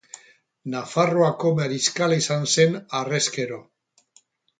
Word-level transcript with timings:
Nafarroako 0.75 1.51
mariskala 1.59 2.17
izan 2.21 2.47
zen 2.55 2.73
harrezkero. 3.01 3.61